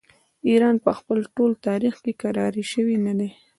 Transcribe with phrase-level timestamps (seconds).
[0.49, 3.29] ایران په خپل ټول تاریخ کې کرار شوی نه دی.